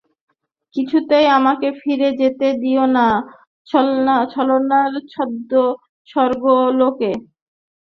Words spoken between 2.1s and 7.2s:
যেতে দিয়ো না ছলনার ছদ্মস্বর্গলোকে।